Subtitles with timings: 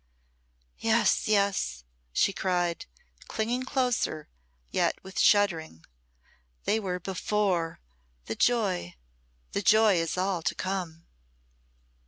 [0.79, 2.87] "Yes, yes," she cried,
[3.27, 4.29] clinging closer,
[4.71, 5.85] yet with shuddering,
[6.63, 7.79] "they were before
[8.25, 8.95] the joy
[9.51, 11.05] the joy is all to come."